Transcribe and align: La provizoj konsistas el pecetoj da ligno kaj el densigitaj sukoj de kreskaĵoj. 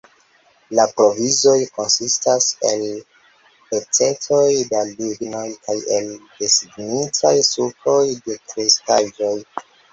La 0.77 0.85
provizoj 1.01 1.51
konsistas 1.79 2.47
el 2.69 2.81
pecetoj 3.67 4.49
da 4.73 4.81
ligno 4.89 5.45
kaj 5.69 5.77
el 6.01 6.11
densigitaj 6.25 7.37
sukoj 7.53 8.03
de 8.27 8.43
kreskaĵoj. 8.51 9.35